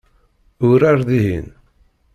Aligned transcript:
Urar 0.69 0.99
dihin. 1.07 1.47